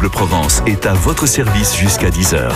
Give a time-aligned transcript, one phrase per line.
[0.00, 2.50] Bleu Provence est à votre service jusqu'à 10h.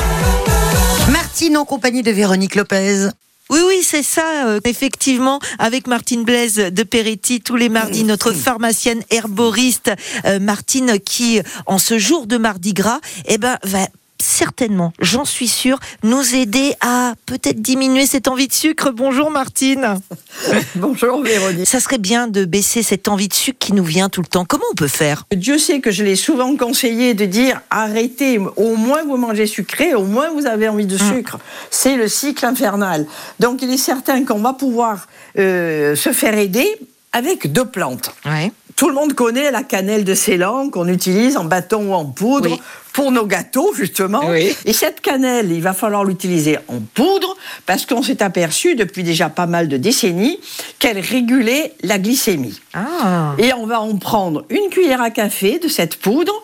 [1.13, 3.09] Martine en compagnie de Véronique Lopez.
[3.51, 8.33] Oui, oui, c'est ça, euh, effectivement, avec Martine Blaise de Peretti, tous les mardis, notre
[8.33, 9.93] pharmacienne herboriste,
[10.25, 13.89] euh, Martine, qui, en ce jour de Mardi Gras, eh ben, va
[14.25, 18.91] certainement, j'en suis sûre, nous aider à peut-être diminuer cette envie de sucre.
[18.91, 20.01] Bonjour Martine.
[20.75, 21.67] Bonjour Véronique.
[21.69, 24.45] Ça serait bien de baisser cette envie de sucre qui nous vient tout le temps.
[24.45, 25.25] Comment on peut faire?
[25.35, 29.95] Dieu sait que je l'ai souvent conseillé de dire arrêtez, au moins vous mangez sucré,
[29.95, 31.15] au moins vous avez envie de Hum.
[31.17, 31.39] sucre.
[31.71, 33.07] C'est le cycle infernal.
[33.41, 36.67] Donc il est certain qu'on va pouvoir euh, se faire aider
[37.13, 38.13] avec deux plantes.
[38.25, 38.53] Ouais.
[38.77, 42.51] Tout le monde connaît la cannelle de Ceylan qu'on utilise en bâton ou en poudre
[42.51, 42.61] Oui.
[42.93, 44.23] pour nos gâteaux, justement.
[44.29, 44.55] Oui.
[44.65, 49.29] Et cette cannelle, il va falloir l'utiliser en poudre parce qu'on s'est aperçu depuis déjà
[49.29, 50.41] pas mal de décennies
[50.81, 52.61] qu'elle régulait la glycémie.
[52.75, 53.35] Ah.
[53.39, 56.35] Et on va en prendre une cuillère à café de cette poudre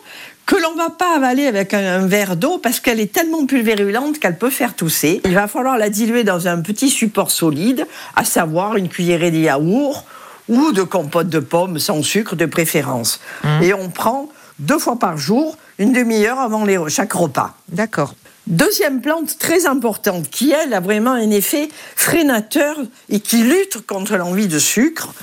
[0.45, 4.19] que l'on va pas avaler avec un, un verre d'eau parce qu'elle est tellement pulvérulente
[4.19, 5.21] qu'elle peut faire tousser.
[5.25, 9.37] Il va falloir la diluer dans un petit support solide, à savoir une cuillerée de
[9.37, 10.05] yaourt
[10.49, 13.19] ou de compote de pommes sans sucre de préférence.
[13.61, 17.55] Et on prend deux fois par jour, une demi-heure avant les- chaque repas.
[17.69, 18.15] D'accord.
[18.47, 22.75] Deuxième plante très importante qui, elle, a vraiment un effet freinateur
[23.09, 25.13] et qui lutte contre l'envie de sucre.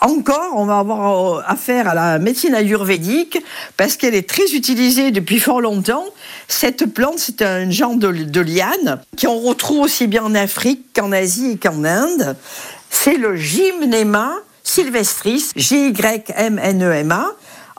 [0.00, 3.38] Encore, on va avoir euh, affaire à la médecine ayurvédique
[3.78, 6.04] parce qu'elle est très utilisée depuis fort longtemps.
[6.48, 11.12] Cette plante, c'est un genre de, de liane qu'on retrouve aussi bien en Afrique qu'en
[11.12, 12.36] Asie et qu'en Inde.
[12.98, 14.32] C'est le Gymnema
[14.64, 17.26] sylvestris, G-Y-M-N-E-M-A.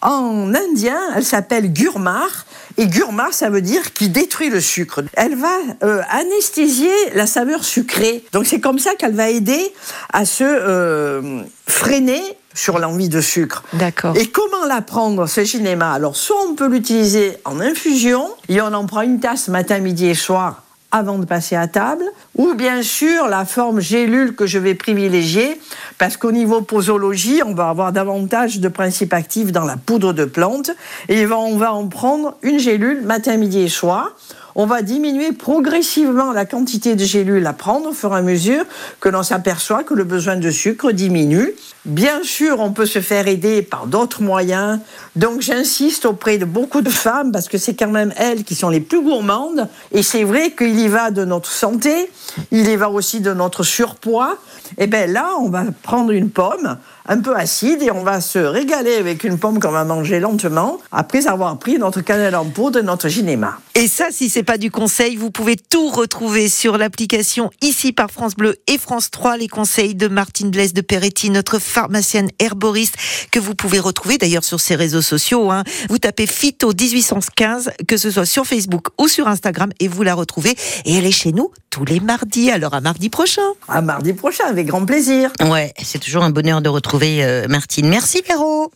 [0.02, 2.46] En indien, elle s'appelle Gurmar.
[2.78, 5.04] Et Gurmar, ça veut dire qui détruit le sucre.
[5.14, 8.24] Elle va euh, anesthésier la saveur sucrée.
[8.32, 9.74] Donc c'est comme ça qu'elle va aider
[10.14, 12.22] à se euh, freiner
[12.54, 13.64] sur l'envie de sucre.
[13.74, 14.16] D'accord.
[14.16, 18.68] Et comment la prendre, ce cinéma Alors, soit on peut l'utiliser en infusion, et on
[18.68, 20.64] en prend une tasse matin, midi et soir
[20.98, 22.04] avant de passer à table,
[22.36, 25.60] ou bien sûr la forme gélule que je vais privilégier,
[25.98, 30.26] parce qu'au niveau posologie, on va avoir davantage de principes actifs dans la poudre de
[30.26, 30.72] plante,
[31.10, 34.16] et on va en prendre une gélule matin, midi et soir.
[34.60, 38.66] On va diminuer progressivement la quantité de gélules à prendre au fur et à mesure
[39.00, 41.54] que l'on s'aperçoit que le besoin de sucre diminue.
[41.88, 44.80] Bien sûr, on peut se faire aider par d'autres moyens.
[45.16, 48.68] Donc j'insiste auprès de beaucoup de femmes parce que c'est quand même elles qui sont
[48.68, 49.70] les plus gourmandes.
[49.94, 52.12] Et c'est vrai qu'il y va de notre santé,
[52.52, 54.38] il y va aussi de notre surpoids.
[54.78, 56.78] Et bien là, on va prendre une pomme
[57.08, 60.80] un peu acide et on va se régaler avec une pomme qu'on va manger lentement
[60.92, 63.60] après avoir pris notre cannelle en poudre et notre ginéma.
[63.76, 68.12] Et ça, si c'est pas du conseil, vous pouvez tout retrouver sur l'application ici par
[68.12, 72.96] France Bleu et France 3, les conseils de Martine Blaise de Peretti, notre pharmacienne herboriste,
[73.30, 75.52] que vous pouvez retrouver d'ailleurs sur ses réseaux sociaux.
[75.52, 75.64] hein.
[75.90, 80.16] Vous tapez Phyto 1815, que ce soit sur Facebook ou sur Instagram, et vous la
[80.16, 80.56] retrouvez.
[80.86, 82.50] Et elle est chez nous tous les mardis.
[82.50, 83.44] Alors à mardi prochain.
[83.68, 85.32] À mardi prochain, avec grand plaisir.
[85.40, 87.88] Ouais, c'est toujours un bonheur de retrouver euh, Martine.
[87.88, 88.72] Merci Véro.